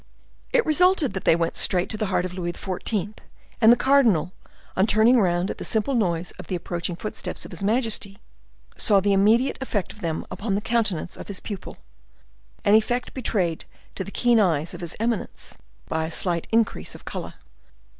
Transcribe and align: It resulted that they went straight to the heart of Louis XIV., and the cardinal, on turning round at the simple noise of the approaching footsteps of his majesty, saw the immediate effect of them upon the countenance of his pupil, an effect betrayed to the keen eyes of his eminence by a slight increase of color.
It 0.51 0.65
resulted 0.65 1.13
that 1.13 1.25
they 1.25 1.35
went 1.35 1.55
straight 1.55 1.87
to 1.89 1.95
the 1.95 2.07
heart 2.07 2.25
of 2.25 2.33
Louis 2.33 2.53
XIV., 2.53 3.17
and 3.61 3.71
the 3.71 3.77
cardinal, 3.77 4.33
on 4.75 4.87
turning 4.87 5.21
round 5.21 5.51
at 5.51 5.59
the 5.59 5.63
simple 5.63 5.93
noise 5.93 6.31
of 6.39 6.47
the 6.47 6.55
approaching 6.55 6.95
footsteps 6.95 7.45
of 7.45 7.51
his 7.51 7.61
majesty, 7.61 8.17
saw 8.75 8.99
the 8.99 9.13
immediate 9.13 9.59
effect 9.61 9.93
of 9.93 10.01
them 10.01 10.25
upon 10.31 10.55
the 10.55 10.59
countenance 10.59 11.15
of 11.15 11.27
his 11.27 11.39
pupil, 11.39 11.77
an 12.65 12.73
effect 12.73 13.13
betrayed 13.13 13.65
to 13.93 14.03
the 14.03 14.09
keen 14.09 14.39
eyes 14.39 14.73
of 14.73 14.81
his 14.81 14.95
eminence 14.99 15.55
by 15.87 16.05
a 16.07 16.11
slight 16.11 16.47
increase 16.51 16.95
of 16.95 17.05
color. 17.05 17.35